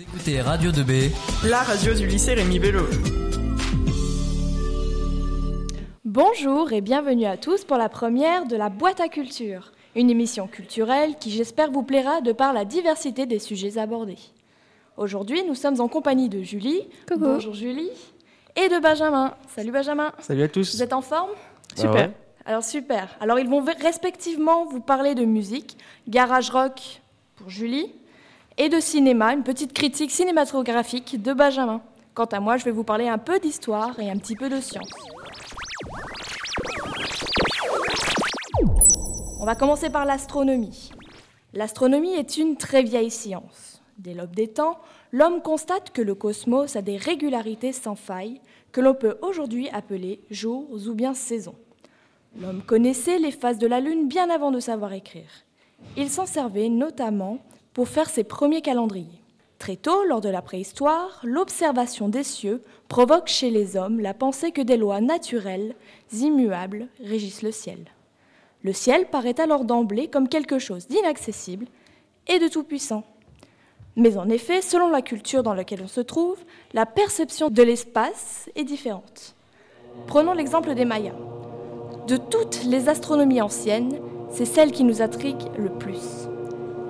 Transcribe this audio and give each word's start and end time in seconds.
Vous 0.00 0.16
écoutez 0.16 0.40
Radio 0.40 0.70
2B, 0.70 1.10
la 1.46 1.62
radio 1.62 1.92
du 1.92 2.06
lycée 2.06 2.32
Rémi 2.32 2.58
Bello. 2.58 2.86
Bonjour 6.06 6.72
et 6.72 6.80
bienvenue 6.80 7.26
à 7.26 7.36
tous 7.36 7.64
pour 7.64 7.76
la 7.76 7.90
première 7.90 8.46
de 8.46 8.56
la 8.56 8.70
Boîte 8.70 9.00
à 9.00 9.08
culture, 9.08 9.72
une 9.94 10.08
émission 10.08 10.46
culturelle 10.46 11.16
qui 11.20 11.30
j'espère 11.30 11.70
vous 11.70 11.82
plaira 11.82 12.22
de 12.22 12.32
par 12.32 12.54
la 12.54 12.64
diversité 12.64 13.26
des 13.26 13.38
sujets 13.38 13.76
abordés. 13.76 14.16
Aujourd'hui, 14.96 15.42
nous 15.46 15.54
sommes 15.54 15.82
en 15.82 15.88
compagnie 15.88 16.30
de 16.30 16.40
Julie. 16.40 16.88
Bonjour 17.14 17.52
Julie. 17.52 17.90
Et 18.56 18.70
de 18.70 18.80
Benjamin. 18.80 19.34
Salut 19.54 19.72
Benjamin. 19.72 20.12
Salut 20.20 20.44
à 20.44 20.48
tous. 20.48 20.76
Vous 20.76 20.82
êtes 20.82 20.94
en 20.94 21.02
forme? 21.02 21.30
Super. 21.76 22.10
Alors 22.46 22.64
super. 22.64 23.18
Alors 23.20 23.38
ils 23.38 23.50
vont 23.50 23.62
respectivement 23.82 24.64
vous 24.64 24.80
parler 24.80 25.14
de 25.14 25.26
musique, 25.26 25.76
garage 26.08 26.48
rock 26.48 27.02
pour 27.36 27.50
Julie, 27.50 27.92
et 28.60 28.68
de 28.68 28.78
cinéma, 28.78 29.32
une 29.32 29.42
petite 29.42 29.72
critique 29.72 30.10
cinématographique 30.10 31.22
de 31.22 31.32
Benjamin. 31.32 31.80
Quant 32.12 32.26
à 32.26 32.40
moi, 32.40 32.58
je 32.58 32.66
vais 32.66 32.70
vous 32.70 32.84
parler 32.84 33.08
un 33.08 33.16
peu 33.16 33.40
d'histoire 33.40 33.98
et 33.98 34.10
un 34.10 34.18
petit 34.18 34.36
peu 34.36 34.50
de 34.50 34.60
science. 34.60 34.90
On 39.40 39.46
va 39.46 39.54
commencer 39.54 39.88
par 39.88 40.04
l'astronomie. 40.04 40.90
L'astronomie 41.54 42.12
est 42.12 42.36
une 42.36 42.58
très 42.58 42.82
vieille 42.82 43.10
science. 43.10 43.80
Dès 43.96 44.12
l'aube 44.12 44.36
des 44.36 44.48
temps, 44.48 44.78
l'homme 45.10 45.40
constate 45.40 45.90
que 45.90 46.02
le 46.02 46.14
cosmos 46.14 46.76
a 46.76 46.82
des 46.82 46.98
régularités 46.98 47.72
sans 47.72 47.94
faille 47.94 48.42
que 48.72 48.82
l'on 48.82 48.92
peut 48.92 49.16
aujourd'hui 49.22 49.70
appeler 49.70 50.20
jours 50.30 50.66
ou 50.70 50.92
bien 50.92 51.14
saisons. 51.14 51.56
L'homme 52.38 52.62
connaissait 52.62 53.18
les 53.18 53.32
phases 53.32 53.58
de 53.58 53.66
la 53.66 53.80
Lune 53.80 54.06
bien 54.06 54.28
avant 54.28 54.50
de 54.50 54.60
savoir 54.60 54.92
écrire. 54.92 55.30
Il 55.96 56.10
s'en 56.10 56.26
servait 56.26 56.68
notamment 56.68 57.38
pour 57.80 57.88
faire 57.88 58.10
ses 58.10 58.24
premiers 58.24 58.60
calendriers. 58.60 59.22
Très 59.58 59.76
tôt, 59.76 60.04
lors 60.04 60.20
de 60.20 60.28
la 60.28 60.42
préhistoire, 60.42 61.18
l'observation 61.24 62.10
des 62.10 62.24
cieux 62.24 62.62
provoque 62.88 63.28
chez 63.28 63.48
les 63.48 63.74
hommes 63.74 64.00
la 64.00 64.12
pensée 64.12 64.52
que 64.52 64.60
des 64.60 64.76
lois 64.76 65.00
naturelles, 65.00 65.74
immuables, 66.12 66.88
régissent 67.02 67.40
le 67.40 67.52
ciel. 67.52 67.78
Le 68.62 68.74
ciel 68.74 69.06
paraît 69.06 69.40
alors 69.40 69.64
d'emblée 69.64 70.08
comme 70.08 70.28
quelque 70.28 70.58
chose 70.58 70.88
d'inaccessible 70.88 71.64
et 72.28 72.38
de 72.38 72.48
tout-puissant. 72.48 73.02
Mais 73.96 74.18
en 74.18 74.28
effet, 74.28 74.60
selon 74.60 74.90
la 74.90 75.00
culture 75.00 75.42
dans 75.42 75.54
laquelle 75.54 75.80
on 75.82 75.88
se 75.88 76.02
trouve, 76.02 76.36
la 76.74 76.84
perception 76.84 77.48
de 77.48 77.62
l'espace 77.62 78.50
est 78.56 78.64
différente. 78.64 79.34
Prenons 80.06 80.34
l'exemple 80.34 80.74
des 80.74 80.84
Mayas. 80.84 81.16
De 82.06 82.18
toutes 82.18 82.62
les 82.64 82.90
astronomies 82.90 83.40
anciennes, 83.40 83.98
c'est 84.28 84.44
celle 84.44 84.70
qui 84.70 84.84
nous 84.84 85.00
intrigue 85.00 85.40
le 85.56 85.70
plus. 85.70 86.29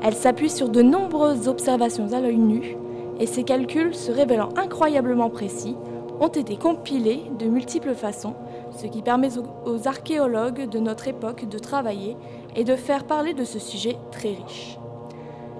Elle 0.02 0.14
s'appuie 0.14 0.50
sur 0.50 0.68
de 0.70 0.80
nombreuses 0.80 1.46
observations 1.46 2.12
à 2.12 2.20
l'œil 2.20 2.38
nu 2.38 2.76
et 3.18 3.26
ses 3.26 3.44
calculs, 3.44 3.94
se 3.94 4.10
révélant 4.10 4.48
incroyablement 4.56 5.28
précis, 5.28 5.76
ont 6.20 6.28
été 6.28 6.56
compilés 6.56 7.22
de 7.38 7.46
multiples 7.46 7.94
façons, 7.94 8.34
ce 8.70 8.86
qui 8.86 9.02
permet 9.02 9.28
aux 9.66 9.88
archéologues 9.88 10.68
de 10.68 10.78
notre 10.78 11.08
époque 11.08 11.46
de 11.46 11.58
travailler 11.58 12.16
et 12.56 12.64
de 12.64 12.76
faire 12.76 13.04
parler 13.04 13.34
de 13.34 13.44
ce 13.44 13.58
sujet 13.58 13.96
très 14.10 14.30
riche. 14.30 14.78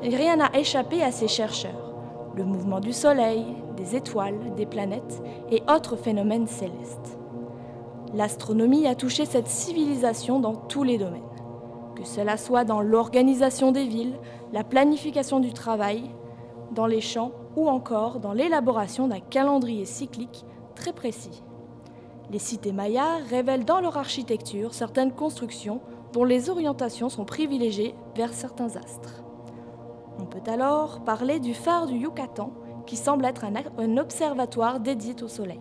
Rien 0.02 0.36
n'a 0.36 0.50
échappé 0.58 1.02
à 1.02 1.12
ces 1.12 1.28
chercheurs. 1.28 1.92
Le 2.34 2.44
mouvement 2.44 2.80
du 2.80 2.92
Soleil, 2.92 3.44
des 3.76 3.96
étoiles, 3.96 4.54
des 4.56 4.66
planètes 4.66 5.22
et 5.50 5.62
autres 5.70 5.96
phénomènes 5.96 6.46
célestes. 6.46 7.18
L'astronomie 8.14 8.86
a 8.86 8.94
touché 8.94 9.26
cette 9.26 9.48
civilisation 9.48 10.40
dans 10.40 10.54
tous 10.54 10.82
les 10.82 10.96
domaines, 10.96 11.20
que 12.00 12.06
cela 12.06 12.36
soit 12.36 12.64
dans 12.64 12.80
l'organisation 12.80 13.72
des 13.72 13.84
villes, 13.84 14.18
la 14.52 14.64
planification 14.64 15.38
du 15.38 15.52
travail, 15.52 16.10
dans 16.72 16.86
les 16.86 17.00
champs 17.00 17.32
ou 17.56 17.68
encore 17.68 18.20
dans 18.20 18.32
l'élaboration 18.32 19.06
d'un 19.06 19.20
calendrier 19.20 19.84
cyclique 19.84 20.44
très 20.74 20.92
précis. 20.92 21.42
Les 22.30 22.38
cités 22.38 22.72
mayas 22.72 23.18
révèlent 23.28 23.64
dans 23.64 23.80
leur 23.80 23.98
architecture 23.98 24.72
certaines 24.72 25.12
constructions 25.12 25.80
dont 26.12 26.24
les 26.24 26.48
orientations 26.48 27.08
sont 27.08 27.24
privilégiées 27.24 27.94
vers 28.16 28.32
certains 28.32 28.76
astres. 28.76 29.22
On 30.18 30.24
peut 30.24 30.50
alors 30.50 31.00
parler 31.00 31.38
du 31.38 31.54
phare 31.54 31.86
du 31.86 31.96
Yucatan, 31.96 32.52
qui 32.86 32.96
semble 32.96 33.24
être 33.24 33.44
un, 33.44 33.52
un 33.78 33.96
observatoire 33.98 34.80
dédié 34.80 35.14
au 35.22 35.28
Soleil. 35.28 35.60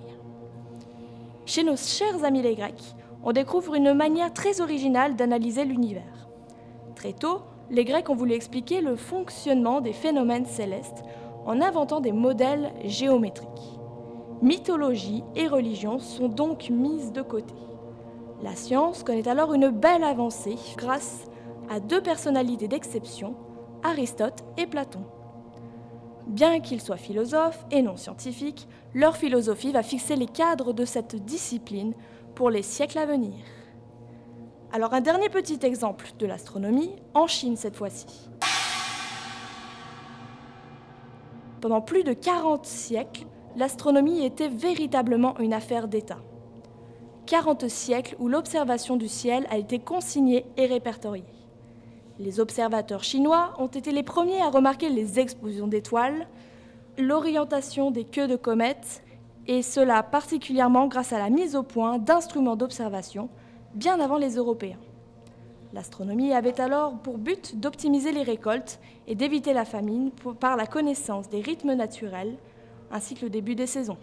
Chez 1.46 1.64
nos 1.64 1.76
chers 1.76 2.24
amis 2.24 2.42
les 2.42 2.56
Grecs, 2.56 2.96
on 3.24 3.34
découvre 3.34 3.76
une 3.76 3.94
manière 3.94 4.34
très 4.34 4.62
originale 4.62 5.16
d'analyser 5.16 5.66
l'univers. 5.66 6.29
Très 7.00 7.14
tôt, 7.14 7.44
les 7.70 7.86
Grecs 7.86 8.10
ont 8.10 8.16
voulu 8.16 8.34
expliquer 8.34 8.82
le 8.82 8.98
fonctionnement 8.98 9.80
des 9.80 9.94
phénomènes 9.94 10.46
célestes 10.46 11.02
en 11.46 11.62
inventant 11.62 12.02
des 12.02 12.12
modèles 12.12 12.74
géométriques. 12.84 13.80
Mythologie 14.42 15.24
et 15.34 15.48
religion 15.48 16.00
sont 16.00 16.28
donc 16.28 16.70
mises 16.70 17.14
de 17.14 17.22
côté. 17.22 17.54
La 18.44 18.54
science 18.54 19.04
connaît 19.04 19.30
alors 19.30 19.54
une 19.54 19.70
belle 19.70 20.04
avancée 20.04 20.58
grâce 20.76 21.24
à 21.70 21.80
deux 21.80 22.02
personnalités 22.02 22.68
d'exception, 22.68 23.38
Aristote 23.82 24.44
et 24.58 24.68
Platon. 24.68 25.06
Bien 26.28 26.60
qu'ils 26.60 26.82
soient 26.82 26.98
philosophes 26.98 27.66
et 27.72 27.82
non 27.82 27.96
scientifiques, 27.96 28.68
leur 28.94 29.16
philosophie 29.16 29.72
va 29.72 29.84
fixer 29.84 30.18
les 30.18 30.28
cadres 30.28 30.74
de 30.74 30.84
cette 30.84 31.16
discipline 31.16 31.94
pour 32.36 32.50
les 32.50 32.62
siècles 32.62 32.98
à 32.98 33.06
venir. 33.06 33.36
Alors 34.72 34.94
un 34.94 35.02
dernier 35.02 35.30
petit 35.30 35.58
exemple 35.64 36.12
de 36.20 36.28
l'astronomie, 36.28 36.92
en 37.16 37.26
Chine 37.26 37.58
cette 37.58 37.76
fois-ci. 37.76 38.06
Pendant 41.60 41.82
plus 41.82 42.04
de 42.04 42.14
40 42.14 42.68
siècles, 42.68 43.26
l'astronomie 43.56 44.24
était 44.24 44.48
véritablement 44.48 45.40
une 45.40 45.54
affaire 45.54 45.88
d'État. 45.88 46.20
40 47.26 47.68
siècles 47.68 48.16
où 48.20 48.28
l'observation 48.28 48.96
du 48.96 49.08
ciel 49.08 49.48
a 49.50 49.58
été 49.58 49.80
consignée 49.80 50.46
et 50.56 50.68
répertoriée. 50.68 51.26
Les 52.20 52.40
observateurs 52.40 53.04
chinois 53.04 53.54
ont 53.58 53.68
été 53.68 53.92
les 53.92 54.04
premiers 54.04 54.42
à 54.42 54.50
remarquer 54.50 54.90
les 54.90 55.20
explosions 55.20 55.68
d'étoiles, 55.68 56.28
l'orientation 57.00 57.90
des 57.90 58.04
queues 58.04 58.28
de 58.28 58.36
comètes, 58.36 59.04
et 59.48 59.64
cela 59.64 60.04
particulièrement 60.04 60.88
grâce 60.88 61.12
à 61.12 61.18
la 61.18 61.32
mise 61.32 61.56
au 61.56 61.64
point 61.64 61.98
d'instruments 61.98 62.56
d'observation 62.56 63.30
bien 63.74 64.00
avant 64.00 64.18
les 64.18 64.36
Européens. 64.36 64.80
L'astronomie 65.74 66.34
avait 66.34 66.60
alors 66.60 66.98
pour 66.98 67.18
but 67.18 67.60
d'optimiser 67.60 68.12
les 68.12 68.24
récoltes 68.24 68.80
et 69.08 69.16
d'éviter 69.16 69.54
la 69.54 69.66
famine 69.66 70.12
par 70.40 70.58
la 70.58 70.66
connaissance 70.66 71.30
des 71.30 71.42
rythmes 71.42 71.74
naturels 71.74 72.38
ainsi 72.92 73.14
que 73.14 73.26
le 73.26 73.30
début 73.30 73.56
des 73.56 73.68
saisons. 73.68 73.98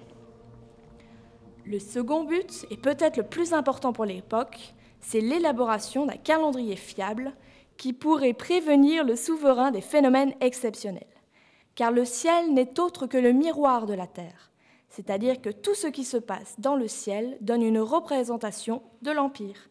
Le 1.65 1.81
second 1.81 2.23
but, 2.23 2.65
et 2.71 2.77
peut-être 2.77 3.17
le 3.17 3.25
plus 3.25 3.53
important 3.53 3.93
pour 3.93 4.05
l'époque, 4.05 4.75
c'est 5.01 5.21
l'élaboration 5.21 6.07
d'un 6.07 6.17
calendrier 6.17 6.77
fiable 6.77 7.33
qui 7.77 7.93
pourrait 7.93 8.33
prévenir 8.33 9.05
le 9.05 9.17
souverain 9.17 9.73
des 9.73 9.81
phénomènes 9.81 10.35
exceptionnels. 10.41 11.03
Car 11.75 11.91
le 11.91 12.05
ciel 12.05 12.55
n'est 12.55 12.79
autre 12.79 13.07
que 13.07 13.19
le 13.19 13.33
miroir 13.33 13.87
de 13.87 13.95
la 13.95 14.07
Terre, 14.07 14.53
c'est-à-dire 14.89 15.41
que 15.41 15.51
tout 15.51 15.75
ce 15.75 15.87
qui 15.87 16.05
se 16.05 16.17
passe 16.17 16.55
dans 16.59 16.77
le 16.77 16.89
ciel 16.89 17.37
donne 17.41 17.63
une 17.63 17.81
représentation 17.81 18.83
de 19.03 19.11
l'Empire. 19.11 19.69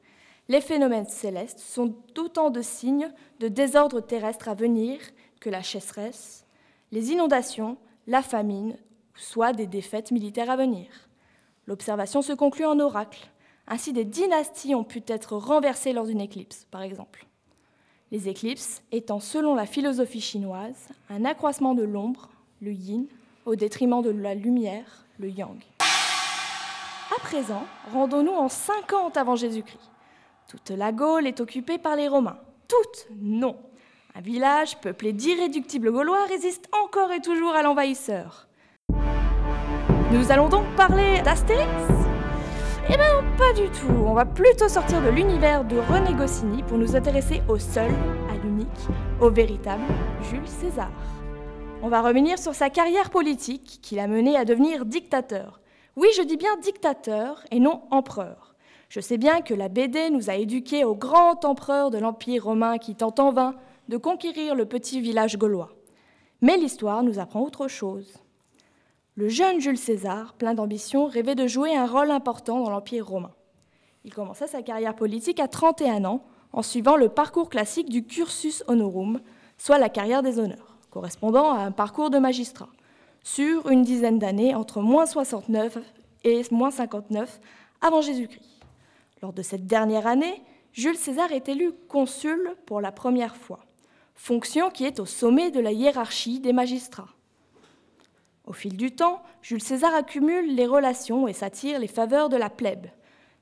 Les 0.47 0.61
phénomènes 0.61 1.07
célestes 1.07 1.59
sont 1.59 1.95
autant 2.17 2.49
de 2.51 2.61
signes 2.61 3.11
de 3.39 3.47
désordre 3.47 4.01
terrestre 4.01 4.49
à 4.49 4.53
venir 4.53 4.99
que 5.39 5.49
la 5.49 5.63
chasseresse, 5.63 6.45
les 6.91 7.11
inondations, 7.11 7.77
la 8.07 8.21
famine, 8.21 8.77
soit 9.15 9.53
des 9.53 9.67
défaites 9.67 10.11
militaires 10.11 10.51
à 10.51 10.55
venir. 10.55 10.87
L'observation 11.67 12.21
se 12.21 12.33
conclut 12.33 12.65
en 12.65 12.79
oracle. 12.79 13.27
Ainsi, 13.67 13.93
des 13.93 14.05
dynasties 14.05 14.75
ont 14.75 14.83
pu 14.83 15.01
être 15.07 15.35
renversées 15.35 15.93
lors 15.93 16.05
d'une 16.05 16.21
éclipse, 16.21 16.67
par 16.69 16.83
exemple. 16.83 17.25
Les 18.11 18.29
éclipses 18.29 18.83
étant, 18.91 19.19
selon 19.19 19.55
la 19.55 19.65
philosophie 19.65 20.21
chinoise, 20.21 20.89
un 21.09 21.25
accroissement 21.25 21.73
de 21.73 21.83
l'ombre, 21.83 22.29
le 22.61 22.71
yin, 22.71 23.07
au 23.45 23.55
détriment 23.55 24.03
de 24.03 24.11
la 24.11 24.35
lumière, 24.35 25.04
le 25.19 25.29
yang. 25.29 25.57
À 25.79 27.19
présent, 27.21 27.63
rendons-nous 27.93 28.33
en 28.33 28.49
50 28.49 29.17
avant 29.17 29.35
Jésus-Christ. 29.35 29.91
Toute 30.47 30.69
la 30.71 30.91
Gaule 30.91 31.27
est 31.27 31.39
occupée 31.39 31.77
par 31.77 31.95
les 31.95 32.07
Romains. 32.07 32.37
Toute 32.67 33.07
Non. 33.21 33.57
Un 34.15 34.21
village 34.21 34.77
peuplé 34.79 35.13
d'irréductibles 35.13 35.91
Gaulois 35.91 36.25
résiste 36.27 36.69
encore 36.83 37.11
et 37.11 37.21
toujours 37.21 37.53
à 37.53 37.63
l'envahisseur. 37.63 38.47
Nous 40.11 40.31
allons 40.31 40.49
donc 40.49 40.65
parler 40.75 41.21
d'Astérix? 41.21 41.69
Eh 42.87 42.97
bien, 42.97 43.23
pas 43.37 43.51
du 43.53 43.67
tout. 43.69 43.91
On 44.05 44.13
va 44.13 44.25
plutôt 44.25 44.69
sortir 44.69 45.01
de 45.01 45.09
l'univers 45.09 45.65
de 45.65 45.77
René 45.77 46.13
Goscinny 46.13 46.63
pour 46.63 46.77
nous 46.77 46.95
intéresser 46.95 47.41
au 47.49 47.57
seul, 47.57 47.91
à 48.31 48.35
l'unique, 48.43 48.69
au 49.19 49.29
véritable 49.29 49.83
Jules 50.29 50.47
César. 50.47 50.91
On 51.83 51.89
va 51.89 52.01
revenir 52.01 52.39
sur 52.39 52.55
sa 52.55 52.69
carrière 52.69 53.09
politique 53.09 53.79
qui 53.81 53.95
l'a 53.95 54.07
mené 54.07 54.35
à 54.35 54.45
devenir 54.45 54.85
dictateur. 54.85 55.61
Oui, 55.95 56.07
je 56.15 56.23
dis 56.23 56.37
bien 56.37 56.57
dictateur 56.57 57.43
et 57.51 57.59
non 57.59 57.83
empereur. 57.91 58.55
Je 58.89 58.99
sais 58.99 59.17
bien 59.17 59.41
que 59.41 59.53
la 59.53 59.69
BD 59.69 60.09
nous 60.09 60.29
a 60.29 60.35
éduqués 60.35 60.83
au 60.83 60.95
grand 60.95 61.45
empereur 61.45 61.91
de 61.91 61.97
l'Empire 61.97 62.45
romain 62.45 62.77
qui 62.77 62.95
tente 62.95 63.19
en 63.19 63.31
vain 63.31 63.55
de 63.87 63.97
conquérir 63.97 64.55
le 64.55 64.65
petit 64.65 64.99
village 65.01 65.37
gaulois. 65.37 65.71
Mais 66.41 66.57
l'histoire 66.57 67.03
nous 67.03 67.19
apprend 67.19 67.41
autre 67.41 67.67
chose. 67.67 68.13
Le 69.15 69.29
jeune 69.29 69.61
Jules 69.61 69.77
César, 69.77 70.33
plein 70.33 70.53
d'ambition, 70.53 71.05
rêvait 71.05 71.35
de 71.35 71.47
jouer 71.47 71.75
un 71.75 71.85
rôle 71.85 72.11
important 72.11 72.61
dans 72.61 72.69
l'Empire 72.69 73.07
romain. 73.07 73.31
Il 74.03 74.13
commença 74.13 74.45
sa 74.45 74.61
carrière 74.61 74.95
politique 74.95 75.39
à 75.39 75.47
31 75.47 76.05
ans 76.05 76.23
en 76.51 76.61
suivant 76.61 76.95
le 76.95 77.09
parcours 77.09 77.49
classique 77.49 77.89
du 77.89 78.05
cursus 78.05 78.63
honorum, 78.67 79.19
soit 79.57 79.79
la 79.79 79.89
carrière 79.89 80.21
des 80.21 80.39
honneurs, 80.39 80.74
correspondant 80.95 81.51
à 81.51 81.59
un 81.59 81.71
parcours 81.71 82.09
de 82.09 82.19
magistrat, 82.19 82.69
sur 83.21 83.67
une 83.69 83.83
dizaine 83.83 84.17
d'années 84.17 84.55
entre 84.55 84.79
moins 84.79 85.05
69 85.05 85.77
et 86.23 86.41
moins 86.51 86.71
59 86.71 87.41
avant 87.81 87.99
Jésus-Christ. 87.99 88.61
Lors 89.21 89.33
de 89.33 89.41
cette 89.41 89.67
dernière 89.67 90.07
année, 90.07 90.41
Jules 90.71 90.95
César 90.95 91.33
est 91.33 91.49
élu 91.49 91.73
consul 91.89 92.55
pour 92.65 92.79
la 92.79 92.93
première 92.93 93.35
fois, 93.35 93.65
fonction 94.13 94.69
qui 94.69 94.85
est 94.85 95.01
au 95.01 95.05
sommet 95.05 95.51
de 95.51 95.59
la 95.59 95.73
hiérarchie 95.73 96.39
des 96.39 96.53
magistrats. 96.53 97.09
Au 98.45 98.53
fil 98.53 98.77
du 98.77 98.91
temps, 98.95 99.21
Jules 99.41 99.61
César 99.61 99.93
accumule 99.93 100.55
les 100.55 100.65
relations 100.65 101.27
et 101.27 101.33
s'attire 101.33 101.77
les 101.77 101.87
faveurs 101.87 102.29
de 102.29 102.37
la 102.37 102.49
plèbe, 102.49 102.87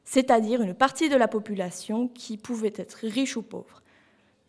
c'est-à-dire 0.05 0.63
une 0.63 0.73
partie 0.73 1.07
de 1.07 1.17
la 1.17 1.27
population 1.27 2.07
qui 2.07 2.37
pouvait 2.37 2.73
être 2.75 2.97
riche 3.03 3.37
ou 3.37 3.43
pauvre. 3.43 3.82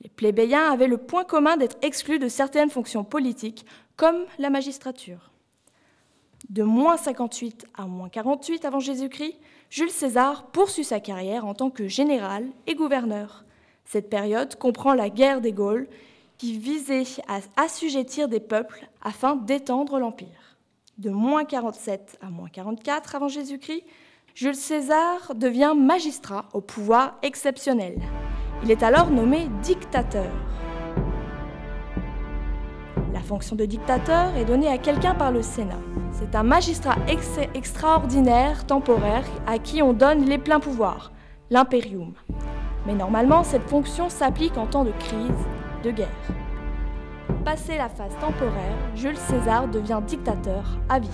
Les 0.04 0.10
plébéiens 0.10 0.70
avaient 0.70 0.86
le 0.86 0.98
point 0.98 1.24
commun 1.24 1.56
d'être 1.56 1.78
exclus 1.82 2.18
de 2.18 2.28
certaines 2.28 2.70
fonctions 2.70 3.04
politiques, 3.04 3.64
comme 3.96 4.24
la 4.38 4.50
magistrature. 4.50 5.30
De 6.50 6.62
moins 6.62 6.98
58 6.98 7.66
à 7.74 7.86
moins 7.86 8.10
48 8.10 8.66
avant 8.66 8.80
Jésus-Christ, 8.80 9.38
Jules 9.70 9.90
César 9.90 10.46
poursuit 10.48 10.84
sa 10.84 11.00
carrière 11.00 11.46
en 11.46 11.54
tant 11.54 11.70
que 11.70 11.88
général 11.88 12.46
et 12.66 12.74
gouverneur. 12.74 13.44
Cette 13.86 14.10
période 14.10 14.56
comprend 14.56 14.92
la 14.92 15.08
guerre 15.08 15.40
des 15.40 15.52
Gaules 15.52 15.88
qui 16.36 16.58
visait 16.58 17.04
à 17.26 17.40
assujettir 17.56 18.28
des 18.28 18.40
peuples 18.40 18.86
afin 19.00 19.36
d'étendre 19.36 19.98
l'empire. 19.98 20.58
De 20.98 21.10
moins 21.10 21.44
47 21.44 22.18
à 22.20 22.28
moins 22.28 22.48
44 22.50 23.14
avant 23.14 23.28
Jésus-Christ, 23.28 23.84
Jules 24.34 24.54
César 24.54 25.34
devient 25.34 25.74
magistrat 25.76 26.48
au 26.52 26.60
pouvoir 26.60 27.18
exceptionnel. 27.22 28.00
Il 28.62 28.70
est 28.70 28.82
alors 28.82 29.10
nommé 29.10 29.48
dictateur. 29.62 30.30
La 33.12 33.20
fonction 33.20 33.56
de 33.56 33.64
dictateur 33.64 34.34
est 34.36 34.44
donnée 34.44 34.68
à 34.68 34.78
quelqu'un 34.78 35.14
par 35.14 35.32
le 35.32 35.42
Sénat. 35.42 35.80
C'est 36.12 36.34
un 36.34 36.42
magistrat 36.42 36.96
extraordinaire, 37.54 38.66
temporaire, 38.66 39.24
à 39.46 39.58
qui 39.58 39.82
on 39.82 39.92
donne 39.92 40.24
les 40.24 40.38
pleins 40.38 40.60
pouvoirs, 40.60 41.12
l'impérium. 41.50 42.14
Mais 42.86 42.94
normalement, 42.94 43.42
cette 43.42 43.68
fonction 43.68 44.08
s'applique 44.08 44.56
en 44.56 44.66
temps 44.66 44.84
de 44.84 44.92
crise, 44.92 45.46
de 45.82 45.90
guerre. 45.90 46.08
Passé 47.44 47.76
la 47.76 47.88
phase 47.88 48.16
temporaire, 48.20 48.76
Jules 48.94 49.16
César 49.16 49.68
devient 49.68 50.00
dictateur 50.06 50.64
à 50.88 50.98
vie. 50.98 51.08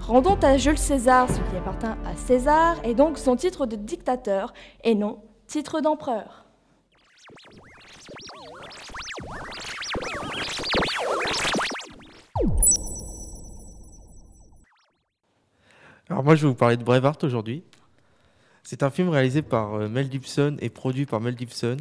Rendons 0.00 0.38
à 0.42 0.56
Jules 0.58 0.78
César 0.78 1.28
ce 1.28 1.36
qui 1.50 1.56
appartient 1.56 1.86
à 1.86 2.16
César 2.16 2.76
et 2.84 2.94
donc 2.94 3.18
son 3.18 3.36
titre 3.36 3.66
de 3.66 3.76
dictateur 3.76 4.52
et 4.82 4.94
non 4.94 5.18
titre 5.46 5.80
d'empereur. 5.80 6.43
Alors 16.08 16.22
moi 16.22 16.34
je 16.36 16.42
vais 16.42 16.48
vous 16.48 16.54
parler 16.54 16.76
de 16.76 16.84
Braveheart 16.84 17.24
aujourd'hui. 17.24 17.64
C'est 18.62 18.82
un 18.82 18.90
film 18.90 19.08
réalisé 19.08 19.42
par 19.42 19.74
euh, 19.74 19.88
Mel 19.88 20.10
Gibson 20.10 20.56
et 20.60 20.70
produit 20.70 21.06
par 21.06 21.20
Mel 21.20 21.36
Gibson 21.36 21.76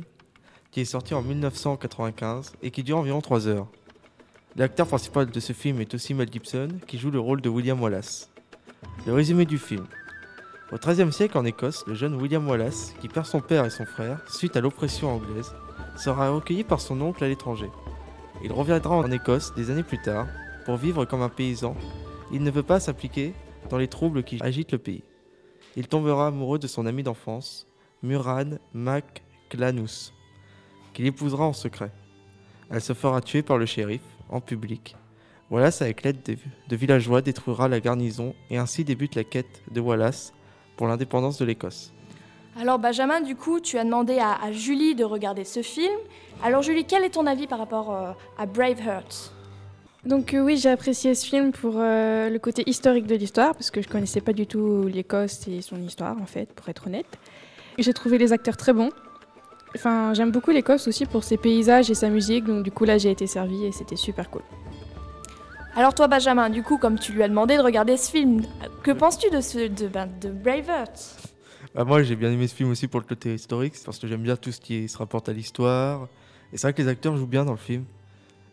qui 0.72 0.82
est 0.82 0.86
sorti 0.86 1.14
en 1.14 1.22
1995 1.22 2.54
et 2.64 2.72
qui 2.72 2.82
dure 2.82 2.98
environ 2.98 3.22
3 3.22 3.48
heures. 3.48 3.68
L'acteur 4.56 4.88
principal 4.88 5.30
de 5.30 5.40
ce 5.40 5.54
film 5.54 5.80
est 5.82 5.94
aussi 5.94 6.16
Mel 6.16 6.32
Gibson, 6.32 6.68
qui 6.88 6.98
joue 6.98 7.12
le 7.12 7.20
rôle 7.20 7.42
de 7.42 7.50
William 7.50 7.80
Wallace. 7.80 8.30
Le 9.06 9.14
résumé 9.14 9.46
du 9.46 9.60
film. 9.60 9.86
Au 10.72 10.78
XIIIe 10.78 11.12
siècle 11.12 11.38
en 11.38 11.46
Écosse, 11.46 11.84
le 11.88 11.94
jeune 11.94 12.16
William 12.16 12.48
Wallace, 12.48 12.96
qui 13.02 13.08
perd 13.08 13.26
son 13.26 13.42
père 13.42 13.66
et 13.66 13.70
son 13.70 13.86
frère 13.86 14.20
suite 14.30 14.56
à 14.56 14.62
l'oppression 14.62 15.14
anglaise, 15.14 15.54
sera 15.98 16.30
recueilli 16.30 16.64
par 16.64 16.80
son 16.80 17.00
oncle 17.02 17.24
à 17.24 17.28
l'étranger. 17.28 17.70
Il 18.44 18.52
reviendra 18.52 18.96
en 18.96 19.12
Écosse 19.12 19.54
des 19.56 19.70
années 19.70 19.84
plus 19.84 20.02
tard 20.02 20.28
pour 20.66 20.78
vivre 20.78 21.06
comme 21.06 21.22
un 21.22 21.30
paysan. 21.30 21.76
Il 22.32 22.42
ne 22.44 22.50
veut 22.50 22.64
pas 22.64 22.80
s'impliquer 22.80 23.34
dans 23.70 23.78
les 23.78 23.88
troubles 23.88 24.24
qui 24.24 24.42
agitent 24.42 24.72
le 24.72 24.78
pays. 24.80 25.04
Il 25.76 25.88
tombera 25.88 26.28
amoureux 26.28 26.60
de 26.60 26.68
son 26.68 26.86
ami 26.86 27.04
d'enfance, 27.04 27.68
Muran 28.02 28.58
MacClanus, 28.74 30.14
qu'il 30.94 31.06
épousera 31.06 31.46
en 31.46 31.54
secret. 31.54 31.92
Elle 32.72 32.82
se 32.82 32.94
fera 32.94 33.22
tuer 33.22 33.44
par 33.44 33.58
le 33.58 33.66
shérif, 33.66 34.02
en 34.30 34.42
public. 34.42 34.96
Wallace, 35.52 35.82
avec 35.82 36.02
l'aide 36.04 36.22
de 36.24 36.76
villageois, 36.76 37.22
détruira 37.22 37.68
la 37.68 37.80
garnison 37.80 38.34
et 38.50 38.58
ainsi 38.58 38.84
débute 38.84 39.16
la 39.16 39.24
quête 39.24 39.62
de 39.72 39.80
Wallace 39.80 40.34
pour 40.76 40.88
l'indépendance 40.88 41.38
de 41.38 41.46
l'Écosse. 41.46 41.94
Alors 42.60 42.78
Benjamin, 42.78 43.22
du 43.22 43.36
coup, 43.36 43.60
tu 43.60 43.78
as 43.78 43.84
demandé 43.84 44.20
à, 44.20 44.52
Julie 44.52 44.96
de 44.96 45.04
regarder 45.04 45.44
ce 45.44 45.62
film. 45.62 45.98
Alors 46.44 46.62
Julie, 46.62 46.86
quel 46.86 47.04
est 47.04 47.10
ton 47.10 47.26
avis 47.26 47.48
par 47.48 47.60
rapport 47.60 47.94
euh, 47.94 48.12
à 48.38 48.46
Braveheart? 48.46 49.34
Donc 50.06 50.34
euh, 50.34 50.42
oui, 50.42 50.58
j'ai 50.58 50.70
apprécié 50.70 51.16
ce 51.16 51.26
film 51.26 51.52
pour 51.52 51.76
euh, 51.78 52.30
le 52.30 52.38
côté 52.38 52.64
historique 52.70 53.08
de 53.08 53.16
l'histoire, 53.16 53.54
parce 53.54 53.72
que 53.72 53.82
je 53.82 53.88
connaissais 53.88 54.22
pas 54.22 54.34
du 54.34 54.46
tout 54.46 54.88
l'Écosse 54.88 55.48
et 55.48 55.62
son 55.62 55.78
histoire, 55.82 56.18
en 56.22 56.26
fait, 56.26 56.52
pour 56.54 56.68
être 56.70 56.88
honnête. 56.88 57.08
J'ai 57.80 57.94
trouvé 57.94 58.18
les 58.18 58.34
acteurs 58.34 58.58
très 58.58 58.74
bons. 58.74 58.92
Enfin, 59.76 60.14
j'aime 60.14 60.32
beaucoup 60.32 60.52
l'Écosse 60.52 60.88
aussi 60.88 61.06
pour 61.06 61.24
ses 61.24 61.38
paysages 61.38 61.90
et 61.90 61.96
sa 61.96 62.10
musique, 62.10 62.46
donc 62.46 62.64
du 62.64 62.70
coup 62.70 62.86
là 62.86 63.00
j'ai 63.00 63.10
été 63.10 63.26
servie 63.26 63.66
et 63.66 63.72
c'était 63.72 63.96
super 63.96 64.30
cool. 64.30 64.44
Alors 65.76 65.96
toi 65.96 66.08
Benjamin, 66.08 66.52
du 66.52 66.62
coup 66.62 66.78
comme 66.78 67.00
tu 67.00 67.14
lui 67.14 67.24
as 67.24 67.28
demandé 67.28 67.58
de 67.58 67.62
regarder 67.62 67.98
ce 67.98 68.12
film, 68.12 68.44
que 68.84 68.92
penses-tu 68.92 69.32
de, 69.32 69.42
ce, 69.42 69.68
de, 69.68 69.88
ben, 69.88 70.08
de 70.22 70.30
Braveheart 70.30 71.32
bah, 71.74 71.84
Moi 71.84 72.04
j'ai 72.04 72.16
bien 72.16 72.32
aimé 72.32 72.48
ce 72.48 72.54
film 72.54 72.70
aussi 72.70 72.88
pour 72.88 73.00
le 73.00 73.08
côté 73.08 73.34
historique, 73.34 73.74
parce 73.84 73.98
que 73.98 74.08
j'aime 74.08 74.22
bien 74.22 74.36
tout 74.36 74.52
ce 74.52 74.62
qui 74.62 74.88
se 74.88 74.98
rapporte 74.98 75.30
à 75.30 75.34
l'histoire. 75.34 76.08
Et 76.52 76.58
c'est 76.58 76.68
vrai 76.68 76.74
que 76.74 76.82
les 76.84 76.88
acteurs 76.88 77.18
jouent 77.18 77.26
bien 77.26 77.44
dans 77.44 77.54
le 77.54 77.58
film. 77.58 77.86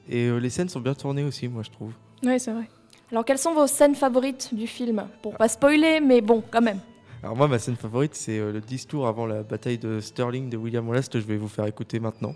Et 0.08 0.28
euh, 0.28 0.38
les 0.38 0.48
scènes 0.48 0.70
sont 0.70 0.80
bien 0.80 0.94
tournées 0.94 1.22
aussi, 1.22 1.46
moi 1.46 1.62
je 1.62 1.70
trouve. 1.70 1.92
Oui, 2.22 2.40
c'est 2.40 2.52
vrai. 2.52 2.70
Alors 3.12 3.26
quelles 3.26 3.38
sont 3.38 3.52
vos 3.52 3.66
scènes 3.66 3.94
favorites 3.94 4.54
du 4.54 4.66
film? 4.66 5.06
Pour 5.20 5.36
pas 5.36 5.48
spoiler, 5.48 6.00
mais 6.00 6.22
bon, 6.22 6.42
quand 6.50 6.62
même. 6.62 6.80
Alors 7.22 7.36
moi, 7.36 7.48
ma 7.48 7.58
scène 7.58 7.76
favorite, 7.76 8.14
c'est 8.14 8.38
euh, 8.38 8.50
le 8.50 8.62
discours 8.62 9.06
avant 9.06 9.26
la 9.26 9.42
bataille 9.42 9.76
de 9.76 10.00
Sterling 10.00 10.48
de 10.48 10.56
William 10.56 10.88
Wallace 10.88 11.10
que 11.10 11.20
je 11.20 11.26
vais 11.26 11.36
vous 11.36 11.48
faire 11.48 11.66
écouter 11.66 12.00
maintenant. 12.00 12.34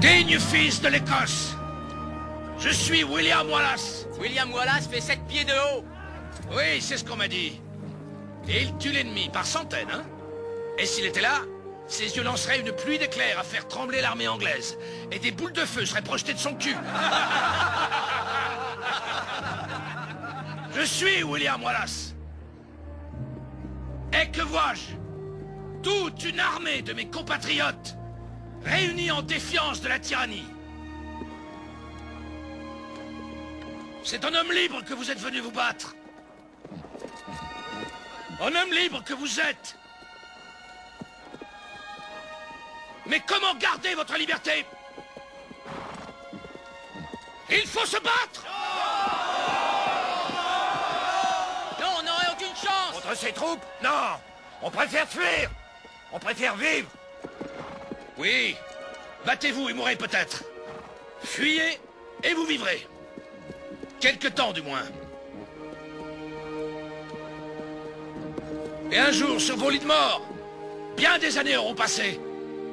Digne 0.00 0.38
fils 0.38 0.80
de 0.80 0.86
l'Écosse, 0.86 1.56
je 2.60 2.68
suis 2.68 3.02
William 3.02 3.50
Wallace. 3.50 4.06
William 4.20 4.52
Wallace 4.52 4.86
fait 4.86 5.00
7 5.00 5.26
pieds 5.26 5.44
de 5.44 5.50
haut. 5.52 5.84
Oui, 6.52 6.80
c'est 6.80 6.98
ce 6.98 7.04
qu'on 7.04 7.16
m'a 7.16 7.26
dit. 7.26 7.60
Et 8.48 8.62
il 8.62 8.78
tue 8.78 8.92
l'ennemi 8.92 9.28
par 9.28 9.44
centaines, 9.44 9.90
hein 9.92 10.04
Et 10.78 10.86
s'il 10.86 11.04
était 11.04 11.20
là, 11.20 11.40
ses 11.88 12.16
yeux 12.16 12.22
lanceraient 12.22 12.60
une 12.60 12.70
pluie 12.70 12.98
d'éclairs 12.98 13.40
à 13.40 13.42
faire 13.42 13.66
trembler 13.66 14.00
l'armée 14.00 14.28
anglaise. 14.28 14.78
Et 15.10 15.18
des 15.18 15.32
boules 15.32 15.52
de 15.52 15.64
feu 15.64 15.84
seraient 15.84 16.00
projetées 16.00 16.34
de 16.34 16.38
son 16.38 16.54
cul. 16.54 16.76
Je 20.76 20.82
suis 20.82 21.24
William 21.24 21.60
Wallace. 21.60 22.14
Et 24.12 24.30
que 24.30 24.42
vois-je? 24.42 24.94
Toute 25.82 26.24
une 26.24 26.38
armée 26.38 26.82
de 26.82 26.92
mes 26.92 27.10
compatriotes 27.10 27.97
réunis 28.64 29.10
en 29.10 29.22
défiance 29.22 29.80
de 29.80 29.88
la 29.88 29.98
tyrannie. 29.98 30.46
C'est 34.04 34.24
un 34.24 34.34
homme 34.34 34.52
libre 34.52 34.82
que 34.84 34.94
vous 34.94 35.10
êtes 35.10 35.18
venu 35.18 35.40
vous 35.40 35.50
battre. 35.50 35.94
Un 38.40 38.54
homme 38.54 38.72
libre 38.72 39.02
que 39.04 39.14
vous 39.14 39.40
êtes. 39.40 39.76
Mais 43.06 43.20
comment 43.20 43.54
garder 43.56 43.94
votre 43.94 44.16
liberté? 44.16 44.64
Il 47.50 47.66
faut 47.66 47.86
se 47.86 47.96
battre! 47.96 48.46
Ces 53.14 53.32
troupes? 53.32 53.64
Non. 53.82 54.20
On 54.62 54.70
préfère 54.70 55.08
fuir. 55.08 55.50
On 56.12 56.20
préfère 56.20 56.54
vivre 56.54 56.88
Oui 58.18 58.56
Battez-vous 59.24 59.68
et 59.68 59.74
mourrez 59.74 59.96
peut-être. 59.96 60.44
Fuyez 61.22 61.78
et 62.22 62.34
vous 62.34 62.44
vivrez. 62.44 62.86
Quelque 64.00 64.28
temps 64.28 64.52
du 64.52 64.62
moins. 64.62 64.84
Et 68.90 68.98
un 68.98 69.12
jour, 69.12 69.40
sur 69.40 69.56
vos 69.56 69.70
lits 69.70 69.80
de 69.80 69.86
mort, 69.86 70.22
bien 70.96 71.18
des 71.18 71.36
années 71.36 71.56
auront 71.56 71.74
passé. 71.74 72.18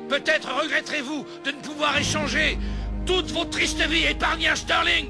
Peut-être 0.07 0.47
regretterez-vous 0.61 1.25
de 1.43 1.51
ne 1.51 1.61
pouvoir 1.61 1.97
échanger 1.97 2.57
toute 3.05 3.31
vos 3.31 3.45
tristes 3.45 3.81
vies 3.81 4.05
épargnées 4.05 4.49
à 4.49 4.55
Sterling 4.55 5.09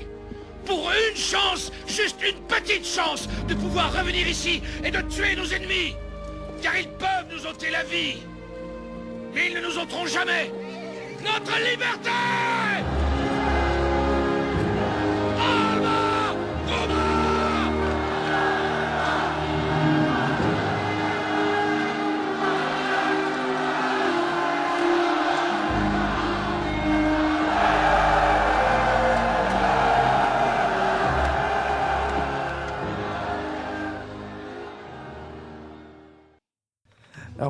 pour 0.66 0.90
une 0.90 1.16
chance, 1.16 1.72
juste 1.86 2.18
une 2.24 2.42
petite 2.48 2.86
chance, 2.86 3.30
de 3.48 3.54
pouvoir 3.54 3.94
revenir 3.94 4.28
ici 4.28 4.62
et 4.84 4.90
de 4.90 5.02
tuer 5.02 5.36
nos 5.36 5.46
ennemis. 5.46 5.96
Car 6.62 6.76
ils 6.78 6.90
peuvent 6.90 7.28
nous 7.32 7.46
ôter 7.46 7.70
la 7.70 7.84
vie. 7.84 8.18
Mais 9.36 9.48
ils 9.48 9.56
ne 9.56 9.62
nous 9.62 9.78
ôteront 9.78 10.08
jamais. 10.08 10.50
Notre 11.22 11.60
liberté 11.60 12.10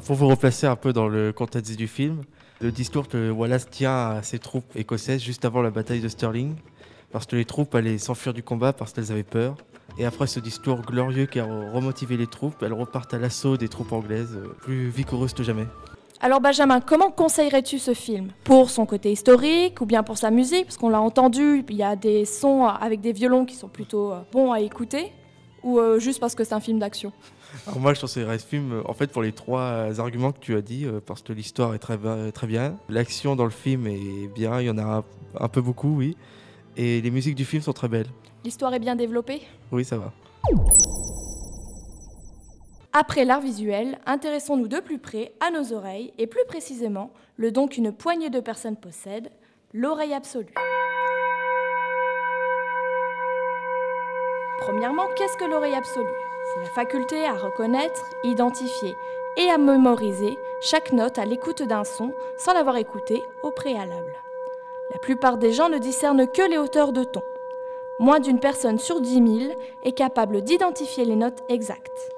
Pour 0.04 0.16
vous 0.16 0.28
replacer 0.28 0.68
un 0.68 0.76
peu 0.76 0.92
dans 0.92 1.08
le 1.08 1.32
contexte 1.32 1.78
du 1.78 1.88
film, 1.88 2.22
le 2.60 2.72
discours 2.72 3.08
que 3.08 3.32
Wallace 3.32 3.70
tient 3.70 4.10
à 4.10 4.24
ses 4.24 4.40
troupes 4.40 4.66
écossaises 4.76 5.22
juste 5.22 5.46
avant 5.46 5.62
la 5.62 5.70
bataille 5.70 6.02
de 6.02 6.10
Stirling, 6.10 6.56
parce 7.12 7.26
que 7.26 7.38
les 7.38 7.46
troupes 7.46 7.74
allaient 7.76 7.98
s'enfuir 7.98 8.34
du 8.34 8.44
combat 8.44 8.74
parce 8.74 8.92
qu'elles 8.92 9.12
avaient 9.12 9.24
peur. 9.24 9.56
Et 9.98 10.06
après 10.06 10.28
ce 10.28 10.42
discours 10.42 10.82
glorieux 10.82 11.28
qui 11.28 11.40
a 11.40 11.46
remotivé 11.46 12.18
les 12.18 12.28
troupes, 12.28 12.62
elles 12.62 12.74
repartent 12.74 13.14
à 13.14 13.20
l'assaut 13.20 13.56
des 13.56 13.70
troupes 13.70 13.94
anglaises, 13.94 14.36
euh, 14.36 14.50
plus 14.62 14.90
vigoureuses 14.90 15.34
que 15.34 15.44
jamais. 15.44 15.68
Alors 16.20 16.42
Benjamin, 16.42 16.82
comment 16.82 17.12
conseillerais-tu 17.12 17.80
ce 17.80 17.94
film? 17.94 18.30
Pour 18.44 18.70
son 18.70 18.86
côté 18.86 19.12
historique 19.12 19.80
ou 19.80 19.86
bien 19.86 20.04
pour 20.04 20.18
sa 20.18 20.30
musique? 20.30 20.66
Parce 20.66 20.78
qu'on 20.78 20.90
l'a 20.90 21.02
entendu, 21.02 21.64
il 21.70 21.76
y 21.76 21.84
a 21.84 21.96
des 21.96 22.26
sons 22.26 22.66
avec 22.66 23.00
des 23.00 23.14
violons 23.14 23.46
qui 23.46 23.56
sont 23.56 23.70
plutôt 23.70 24.12
euh, 24.12 24.20
bons 24.34 24.52
à 24.52 24.60
écouter 24.60 25.14
Ou 25.66 25.80
euh, 25.80 26.00
juste 26.00 26.20
parce 26.20 26.36
que 26.36 26.44
c'est 26.44 26.54
un 26.54 26.60
film 26.60 26.78
d'action 26.78 27.12
Alors 27.66 27.80
moi 27.80 27.96
je 27.96 28.00
conseillerais 28.00 28.38
ce 28.38 28.46
film 28.46 28.72
euh, 28.72 28.82
en 28.86 28.94
fait 28.94 29.08
pour 29.08 29.24
les 29.24 29.32
trois 29.32 30.00
arguments 30.00 30.32
que 30.32 30.40
tu 30.40 30.56
as 30.56 30.62
dit, 30.62 30.86
euh, 30.86 31.02
parce 31.04 31.24
que 31.24 31.34
l'histoire 31.34 31.74
est 31.74 31.80
très, 31.80 31.98
très 32.32 32.46
bien, 32.46 32.78
l'action 32.88 33.36
dans 33.36 33.46
le 33.46 33.50
film 33.50 33.88
est 33.88 34.28
bien, 34.34 34.62
il 34.62 34.68
y 34.68 34.70
en 34.70 34.78
a 34.78 34.84
un, 34.84 35.04
un 35.40 35.48
peu 35.50 35.62
beaucoup, 35.62 35.96
oui, 35.98 36.16
et 36.78 37.02
les 37.02 37.10
musiques 37.10 37.34
du 37.34 37.46
film 37.46 37.64
sont 37.64 37.74
très 37.74 37.88
belles. 37.88 38.06
L'histoire 38.44 38.76
est 38.76 38.80
bien 38.80 38.96
développée 38.96 39.42
Oui, 39.72 39.84
ça 39.84 39.98
va. 39.98 40.14
Après 42.94 43.26
l'art 43.26 43.42
visuel, 43.42 43.98
intéressons-nous 44.06 44.68
de 44.68 44.80
plus 44.80 45.00
près 45.00 45.34
à 45.40 45.50
nos 45.50 45.74
oreilles 45.74 46.14
et 46.20 46.28
plus 46.28 46.46
précisément 46.48 47.12
le 47.38 47.52
don 47.52 47.68
qu'une 47.68 47.92
poignée 47.92 48.30
de 48.30 48.40
personnes 48.40 48.78
possèdent, 48.78 49.32
l'oreille 49.74 50.14
absolue. 50.14 50.54
Premièrement, 54.66 55.06
qu'est-ce 55.16 55.38
que 55.38 55.46
l'oreille 55.46 55.76
absolue? 55.76 56.08
C'est 56.52 56.62
la 56.62 56.72
faculté 56.72 57.24
à 57.24 57.34
reconnaître, 57.34 58.02
identifier 58.24 58.96
et 59.38 59.48
à 59.52 59.60
mémoriser 59.60 60.40
chaque 60.60 60.92
note 60.92 61.20
à 61.20 61.26
l'écoute 61.26 61.62
d'un 61.62 61.84
son 61.84 62.12
sans 62.40 62.54
l'avoir 62.54 62.78
écouté 62.78 63.22
au 63.44 63.52
préalable. 63.52 64.16
La 64.92 64.98
plupart 64.98 65.38
des 65.38 65.52
gens 65.52 65.70
ne 65.70 65.78
discernent 65.78 66.28
que 66.28 66.42
les 66.42 66.58
hauteurs 66.58 66.94
de 66.94 67.04
ton. 67.04 67.22
Moins 68.00 68.20
d'une 68.20 68.40
personne 68.40 68.80
sur 68.80 69.02
10 69.02 69.40
000 69.40 69.54
est 69.84 69.92
capable 69.92 70.42
d'identifier 70.42 71.06
les 71.06 71.16
notes 71.16 71.44
exactes. 71.48 72.10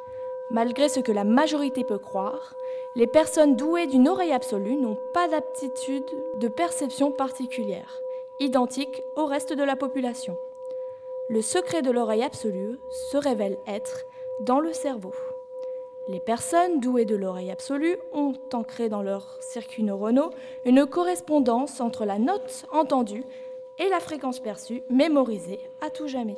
Malgré 0.50 0.88
ce 0.88 1.02
que 1.02 1.12
la 1.12 1.26
majorité 1.26 1.84
peut 1.84 2.00
croire, 2.00 2.56
les 2.96 3.08
personnes 3.08 3.58
douées 3.58 3.88
d'une 3.88 4.08
oreille 4.08 4.32
absolue 4.32 4.78
n'ont 4.78 4.98
pas 5.14 5.28
d'aptitude 5.28 6.10
de 6.40 6.48
perception 6.48 7.12
particulière, 7.12 8.00
identique 8.40 9.04
au 9.18 9.26
reste 9.26 9.52
de 9.52 9.64
la 9.64 9.76
population. 9.76 10.38
Le 11.30 11.42
secret 11.42 11.82
de 11.82 11.92
l'oreille 11.92 12.24
absolue 12.24 12.80
se 13.12 13.18
révèle 13.18 13.58
être 13.68 14.06
dans 14.40 14.62
le 14.62 14.72
cerveau. 14.72 15.14
Les 16.08 16.22
personnes 16.22 16.80
douées 16.80 17.04
de 17.04 17.18
l'oreille 17.18 17.52
absolue 17.52 17.98
ont 18.14 18.34
ancré 18.54 18.88
dans 18.88 19.02
leurs 19.02 19.38
circuits 19.42 19.84
neuronaux 19.84 20.30
une 20.64 20.86
correspondance 20.86 21.82
entre 21.82 22.06
la 22.06 22.18
note 22.18 22.66
entendue 22.72 23.26
et 23.78 23.90
la 23.90 24.00
fréquence 24.00 24.40
perçue 24.40 24.84
mémorisée 24.90 25.60
à 25.82 25.90
tout 25.90 26.08
jamais. 26.08 26.38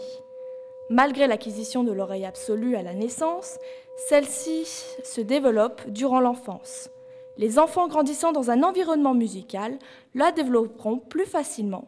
Malgré 0.89 1.27
l'acquisition 1.27 1.83
de 1.83 1.91
l'oreille 1.91 2.25
absolue 2.25 2.75
à 2.75 2.81
la 2.81 2.95
naissance, 2.95 3.59
celle-ci 4.07 4.65
se 5.03 5.21
développe 5.21 5.87
durant 5.87 6.19
l'enfance. 6.19 6.89
Les 7.37 7.59
enfants 7.59 7.87
grandissant 7.87 8.31
dans 8.31 8.49
un 8.49 8.63
environnement 8.63 9.13
musical 9.13 9.77
la 10.15 10.31
développeront 10.31 10.97
plus 10.97 11.27
facilement. 11.27 11.87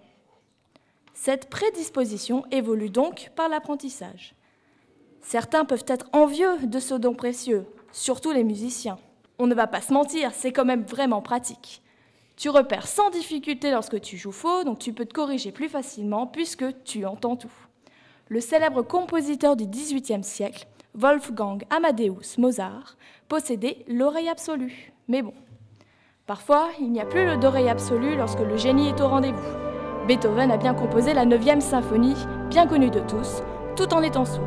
Cette 1.13 1.50
prédisposition 1.50 2.46
évolue 2.51 2.89
donc 2.89 3.32
par 3.36 3.50
l'apprentissage. 3.50 4.34
Certains 5.22 5.65
peuvent 5.65 5.86
être 5.88 6.08
envieux 6.13 6.58
de 6.63 6.80
ce 6.80 6.96
don 6.96 7.13
précieux, 7.13 7.65
surtout 7.91 8.32
les 8.32 8.44
musiciens. 8.44 8.98
On 9.38 9.48
ne 9.48 9.56
va 9.56 9.68
pas 9.68 9.82
se 9.82 9.94
mentir, 9.94 10.32
c'est 10.34 10.51
quand 10.51 10.65
même 10.65 10.84
vraiment 10.84 11.22
pratique. 11.22 11.82
Tu 12.38 12.50
repères 12.50 12.88
sans 12.88 13.10
difficulté 13.12 13.72
lorsque 13.72 14.01
tu 14.01 14.18
joues 14.18 14.32
faux, 14.32 14.63
donc 14.63 14.80
tu 14.80 14.94
peux 14.94 15.06
te 15.06 15.13
corriger 15.13 15.51
plus 15.51 15.70
facilement 15.70 16.25
puisque 16.25 16.65
tu 16.84 17.06
entends 17.06 17.36
tout. 17.36 17.51
Le 18.30 18.39
célèbre 18.39 18.82
compositeur 18.82 19.56
du 19.56 19.68
XVIIIe 19.68 20.24
siècle, 20.24 20.65
Wolfgang 20.96 21.63
Amadeus 21.70 22.38
Mozart, 22.38 22.98
possédait 23.27 23.86
l'oreille 23.88 24.30
absolue. 24.30 24.91
Mais 25.08 25.22
bon, 25.22 25.34
parfois 26.25 26.70
il 26.80 26.91
n'y 26.91 27.01
a 27.01 27.06
plus 27.06 27.38
d'oreille 27.38 27.70
absolue 27.70 28.15
lorsque 28.15 28.39
le 28.39 28.58
génie 28.58 28.89
est 28.89 29.01
au 29.01 29.08
rendez-vous. 29.08 29.70
Beethoven 30.08 30.50
a 30.50 30.58
bien 30.58 30.74
composé 30.74 31.13
la 31.13 31.25
9e 31.25 31.62
symphonie, 31.62 32.15
bien 32.50 32.65
connue 32.65 32.89
de 32.89 33.00
tous, 33.01 33.43
tout 33.75 33.93
en 33.93 34.01
étant 34.01 34.25
sourd. 34.25 34.41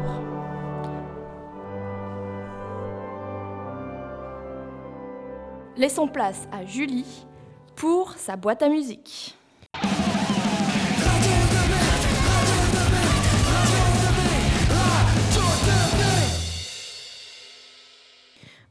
Laissons 5.77 6.09
place 6.09 6.49
à 6.53 6.65
Julie 6.67 7.27
pour 7.77 8.13
sa 8.15 8.37
boîte 8.37 8.63
à 8.63 8.69
musique. 8.69 9.37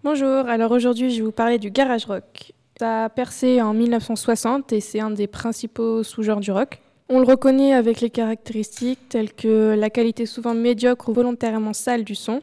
Bonjour, 0.04 0.50
alors 0.50 0.72
aujourd'hui 0.72 1.12
je 1.12 1.20
vais 1.20 1.26
vous 1.26 1.32
parler 1.32 1.60
du 1.60 1.72
garage 1.72 2.04
rock. 2.06 2.52
Ça 2.80 3.06
a 3.06 3.10
percé 3.10 3.62
en 3.62 3.74
1960 3.74 4.74
et 4.74 4.80
c'est 4.80 5.00
un 5.00 5.12
des 5.12 5.28
principaux 5.28 6.04
sous-genres 6.04 6.40
du 6.40 6.52
rock. 6.52 6.80
On 7.10 7.20
le 7.20 7.26
reconnaît 7.26 7.74
avec 7.74 8.02
les 8.02 8.10
caractéristiques 8.10 9.10
telles 9.10 9.34
que 9.34 9.76
la 9.78 9.90
qualité 9.90 10.26
souvent 10.26 10.54
médiocre 10.54 11.10
ou 11.10 11.14
volontairement 11.14 11.74
sale 11.74 12.04
du 12.04 12.16
son, 12.16 12.42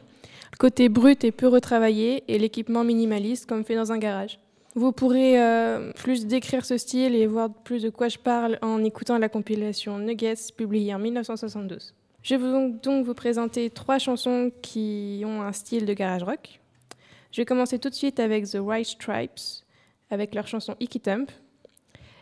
le 0.51 0.57
côté 0.57 0.87
brut 0.87 1.23
et 1.23 1.31
peu 1.31 1.47
retravaillé 1.47 2.23
et 2.27 2.37
l'équipement 2.37 2.83
minimaliste 2.83 3.47
comme 3.47 3.65
fait 3.65 3.75
dans 3.75 3.91
un 3.91 3.97
garage. 3.97 4.39
Vous 4.73 4.93
pourrez 4.93 5.41
euh, 5.41 5.91
plus 5.93 6.25
décrire 6.25 6.63
ce 6.63 6.77
style 6.77 7.13
et 7.13 7.27
voir 7.27 7.49
plus 7.49 7.83
de 7.83 7.89
quoi 7.89 8.07
je 8.07 8.17
parle 8.17 8.57
en 8.61 8.81
écoutant 8.83 9.17
la 9.17 9.27
compilation 9.27 9.97
Nuggets 9.97 10.53
publiée 10.55 10.95
en 10.95 10.99
1972. 10.99 11.93
Je 12.23 12.35
vais 12.35 12.69
donc, 12.81 13.05
vous 13.05 13.13
présenter 13.13 13.69
trois 13.69 13.97
chansons 13.97 14.51
qui 14.61 15.23
ont 15.25 15.41
un 15.41 15.51
style 15.51 15.85
de 15.85 15.93
garage 15.93 16.23
rock. 16.23 16.61
Je 17.31 17.41
vais 17.41 17.45
commencer 17.45 17.79
tout 17.79 17.89
de 17.89 17.95
suite 17.95 18.19
avec 18.19 18.49
The 18.49 18.59
White 18.61 18.87
Stripes, 18.87 19.63
avec 20.11 20.35
leur 20.35 20.45
chanson 20.45 20.75
Icky 20.79 20.99
Thump. 20.99 21.31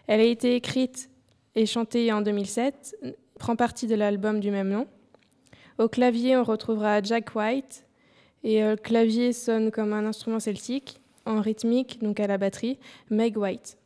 Elle 0.08 0.22
a 0.22 0.24
été 0.24 0.56
écrite 0.56 1.10
et 1.56 1.66
chantée 1.66 2.14
en 2.14 2.22
2007, 2.22 2.96
prend 3.38 3.58
partie 3.58 3.88
de 3.88 3.96
l'album 3.96 4.40
du 4.40 4.52
même 4.52 4.70
nom. 4.70 4.88
Au 5.78 5.90
clavier, 5.90 6.38
on 6.38 6.44
retrouvera 6.44 7.02
Jack 7.02 7.36
White, 7.36 7.86
et 8.44 8.64
euh, 8.64 8.72
le 8.72 8.76
clavier 8.78 9.34
sonne 9.34 9.72
comme 9.72 9.94
un 9.94 10.06
instrument 10.06 10.40
celtique, 10.40 11.02
en 11.26 11.42
rythmique, 11.42 12.02
donc 12.02 12.20
à 12.20 12.28
la 12.28 12.38
batterie, 12.38 12.80
Meg 13.10 13.38
White. 13.38 13.78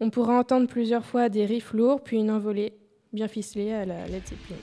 On 0.00 0.10
pourra 0.10 0.38
entendre 0.38 0.66
plusieurs 0.66 1.04
fois 1.04 1.28
des 1.28 1.44
riffs 1.44 1.72
lourds, 1.72 2.02
puis 2.02 2.18
une 2.18 2.30
envolée 2.30 2.74
bien 3.12 3.28
ficelée 3.28 3.72
à 3.72 3.84
la 3.84 4.06
Led 4.06 4.26
Zeppelin. 4.26 4.56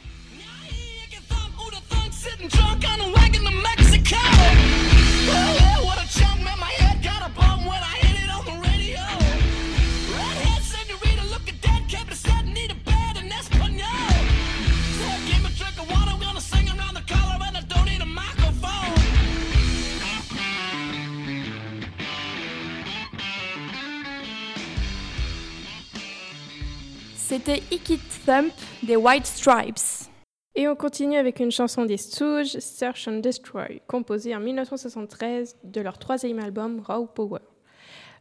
C'était 27.29 27.61
Icky 27.69 27.99
Thump 28.25 28.51
des 28.81 28.95
White 28.95 29.27
Stripes. 29.27 30.09
Et 30.55 30.67
on 30.67 30.75
continue 30.75 31.15
avec 31.15 31.39
une 31.39 31.51
chanson 31.51 31.85
des 31.85 31.97
Stooges, 31.97 32.57
Search 32.57 33.07
and 33.07 33.19
Destroy, 33.19 33.81
composée 33.85 34.35
en 34.35 34.39
1973 34.39 35.55
de 35.63 35.79
leur 35.81 35.99
troisième 35.99 36.39
album 36.39 36.81
Raw 36.83 37.05
Power. 37.05 37.41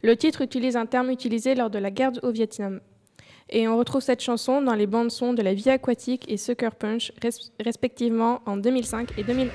Le 0.03 0.15
titre 0.15 0.43
utilise 0.43 0.77
un 0.77 0.85
terme 0.85 1.09
utilisé 1.11 1.55
lors 1.55 1.71
de 1.71 1.79
la 1.79 1.91
guerre 1.91 2.13
au 2.23 2.31
Vietnam. 2.33 2.83
Et 3.49 3.67
on 3.67 3.79
retrouve 3.79 4.03
cette 4.03 4.21
chanson 4.21 4.61
dans 4.61 4.75
les 4.75 4.87
bandes 4.87 5.11
son 5.11 5.33
de 5.33 5.41
La 5.41 5.55
Vie 5.55 5.71
aquatique 5.71 6.27
et 6.31 6.37
Sucker 6.37 6.69
Punch, 6.79 7.11
res- 7.23 7.51
respectivement 7.61 8.43
en 8.45 8.59
2005 8.59 9.19
et 9.19 9.25
2011. 9.25 9.53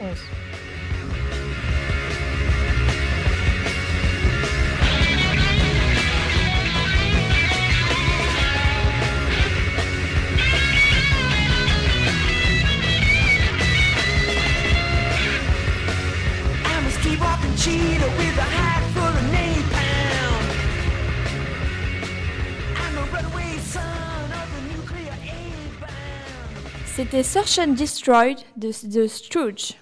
C'était 26.86 27.24
Search 27.24 27.60
and 27.60 27.72
Destroyed 27.74 28.38
de 28.58 28.70
The 28.70 29.08
Stooges. 29.08 29.78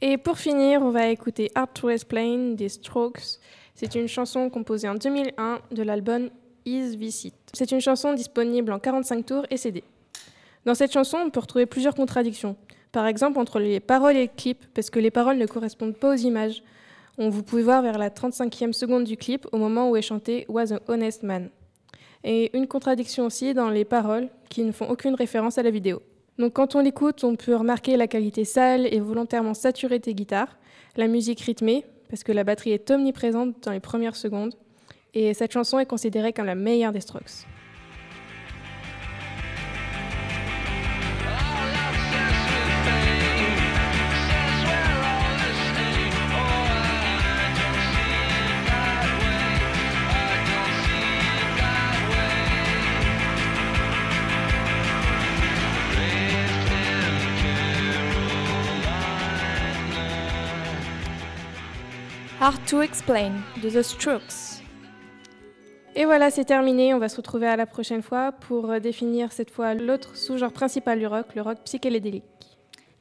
Et 0.00 0.18
pour 0.18 0.36
finir, 0.36 0.82
on 0.82 0.90
va 0.90 1.06
écouter 1.06 1.52
Hard 1.54 1.74
to 1.74 1.90
Explain 1.90 2.54
des 2.54 2.68
Strokes. 2.68 3.38
C'est 3.76 3.94
une 3.94 4.08
chanson 4.08 4.50
composée 4.50 4.88
en 4.88 4.96
2001 4.96 5.60
de 5.70 5.82
l'album 5.84 6.30
Is 6.64 6.96
Visit. 6.96 7.34
C'est 7.52 7.70
une 7.70 7.80
chanson 7.80 8.14
disponible 8.14 8.72
en 8.72 8.80
45 8.80 9.24
tours 9.24 9.46
et 9.48 9.56
CD. 9.56 9.84
Dans 10.64 10.74
cette 10.74 10.92
chanson, 10.92 11.18
on 11.18 11.30
peut 11.30 11.38
retrouver 11.38 11.66
plusieurs 11.66 11.94
contradictions. 11.94 12.56
Par 12.90 13.06
exemple, 13.06 13.38
entre 13.38 13.60
les 13.60 13.78
paroles 13.78 14.16
et 14.16 14.22
le 14.22 14.30
clip, 14.36 14.64
parce 14.74 14.90
que 14.90 14.98
les 14.98 15.12
paroles 15.12 15.38
ne 15.38 15.46
correspondent 15.46 15.96
pas 15.96 16.12
aux 16.12 16.18
images. 16.18 16.64
On 17.18 17.30
vous 17.30 17.42
pouvez 17.42 17.62
voir 17.62 17.80
vers 17.80 17.96
la 17.96 18.10
35e 18.10 18.74
seconde 18.74 19.04
du 19.04 19.16
clip, 19.16 19.46
au 19.52 19.56
moment 19.56 19.90
où 19.90 19.96
est 19.96 20.02
chanté 20.02 20.44
Was 20.48 20.74
a 20.74 20.80
Honest 20.88 21.22
Man. 21.22 21.48
Et 22.24 22.54
une 22.54 22.66
contradiction 22.66 23.24
aussi 23.24 23.54
dans 23.54 23.70
les 23.70 23.86
paroles, 23.86 24.28
qui 24.50 24.64
ne 24.64 24.72
font 24.72 24.90
aucune 24.90 25.14
référence 25.14 25.56
à 25.56 25.62
la 25.62 25.70
vidéo. 25.70 26.02
Donc 26.38 26.52
quand 26.52 26.74
on 26.74 26.80
l'écoute, 26.80 27.24
on 27.24 27.34
peut 27.36 27.56
remarquer 27.56 27.96
la 27.96 28.06
qualité 28.06 28.44
sale 28.44 28.86
et 28.92 29.00
volontairement 29.00 29.54
saturée 29.54 29.98
des 29.98 30.14
guitares, 30.14 30.58
la 30.96 31.06
musique 31.06 31.40
rythmée, 31.40 31.86
parce 32.10 32.22
que 32.22 32.32
la 32.32 32.44
batterie 32.44 32.72
est 32.72 32.90
omniprésente 32.90 33.62
dans 33.62 33.72
les 33.72 33.80
premières 33.80 34.16
secondes, 34.16 34.54
et 35.14 35.32
cette 35.32 35.52
chanson 35.52 35.78
est 35.78 35.86
considérée 35.86 36.34
comme 36.34 36.44
la 36.44 36.54
meilleure 36.54 36.92
des 36.92 37.00
Strokes. 37.00 37.46
Hard 62.46 62.64
to 62.66 62.80
Explain 62.80 63.32
de 63.60 63.68
The 63.68 63.82
Strokes. 63.82 64.62
Et 65.96 66.04
voilà, 66.04 66.30
c'est 66.30 66.44
terminé. 66.44 66.94
On 66.94 67.00
va 67.00 67.08
se 67.08 67.16
retrouver 67.16 67.48
à 67.48 67.56
la 67.56 67.66
prochaine 67.66 68.02
fois 68.02 68.30
pour 68.30 68.70
euh, 68.70 68.78
définir 68.78 69.32
cette 69.32 69.50
fois 69.50 69.74
l'autre 69.74 70.16
sous-genre 70.16 70.52
principal 70.52 71.00
du 71.00 71.08
rock, 71.08 71.26
le 71.34 71.42
rock 71.42 71.58
psychédélique. 71.64 72.22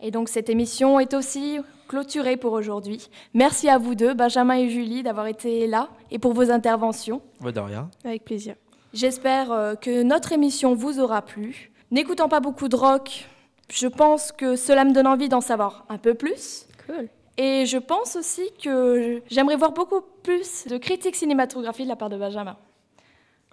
Et 0.02 0.10
donc 0.10 0.30
cette 0.30 0.50
émission 0.50 1.00
est 1.00 1.14
aussi 1.14 1.60
clôturée 1.88 2.38
pour 2.38 2.54
aujourd'hui. 2.54 3.08
Merci 3.36 3.70
à 3.70 3.78
vous 3.78 3.94
deux, 3.94 4.16
Benjamin 4.16 4.56
et 4.56 4.68
Julie, 4.68 5.04
d'avoir 5.04 5.28
été 5.28 5.68
là 5.68 5.90
et 6.10 6.18
pour 6.18 6.34
vos 6.34 6.50
interventions. 6.50 7.22
De 7.40 7.60
rien. 7.60 7.92
Avec 8.04 8.26
plaisir. 8.26 8.56
J'espère 8.94 9.52
euh, 9.52 9.76
que 9.76 10.02
notre 10.02 10.32
émission 10.32 10.74
vous 10.74 11.00
aura 11.00 11.22
plu. 11.22 11.72
N'écoutant 11.92 12.30
pas 12.30 12.40
beaucoup 12.40 12.68
de 12.68 12.76
rock, 12.76 13.30
je 13.72 13.86
pense 13.86 14.32
que 14.32 14.56
cela 14.56 14.86
me 14.86 14.92
donne 14.92 15.06
envie 15.06 15.30
d'en 15.30 15.42
savoir 15.42 15.86
un 15.90 16.00
peu 16.00 16.16
plus. 16.16 16.66
Cool. 16.88 17.10
Et 17.38 17.66
je 17.66 17.78
pense 17.78 18.16
aussi 18.16 18.50
que 18.64 19.22
j'aimerais 19.30 19.58
voir 19.58 19.72
beaucoup 19.74 20.02
plus 20.24 20.68
de 20.68 20.78
critiques 20.78 21.16
cinématographiques 21.16 21.86
de 21.86 21.90
la 21.90 21.96
part 21.96 22.10
de 22.10 22.18
Benjamin. 22.18 22.56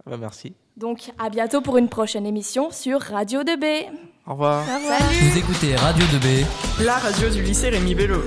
Bah, 0.07 0.17
merci. 0.17 0.55
Donc 0.77 1.11
à 1.19 1.29
bientôt 1.31 1.61
pour 1.61 1.77
une 1.77 1.89
prochaine 1.89 2.27
émission 2.27 2.71
sur 2.71 3.01
Radio 3.01 3.43
2B. 3.43 3.87
Au 4.27 4.33
revoir. 4.33 4.65
Salut 4.65 5.31
Vous 5.31 5.39
écoutez 5.39 5.77
Radio 5.77 6.05
2B. 6.07 6.85
La 6.85 6.95
radio 6.97 7.29
du 7.29 7.43
lycée 7.43 7.71
Rémi 7.71 7.95
Bello. 7.95 8.21